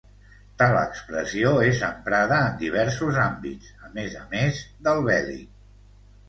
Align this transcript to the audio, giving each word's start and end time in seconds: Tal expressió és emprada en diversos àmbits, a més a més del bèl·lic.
Tal 0.59 0.77
expressió 0.77 1.51
és 1.65 1.83
emprada 1.87 2.39
en 2.45 2.55
diversos 2.63 3.19
àmbits, 3.27 3.69
a 3.89 3.91
més 3.99 4.17
a 4.23 4.25
més 4.33 4.65
del 4.89 5.05
bèl·lic. 5.11 5.47